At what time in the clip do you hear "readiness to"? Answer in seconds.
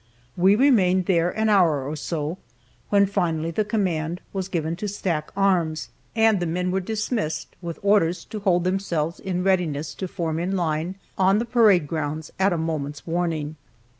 9.43-10.07